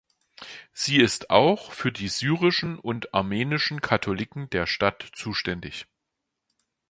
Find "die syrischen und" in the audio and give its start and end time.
1.91-3.13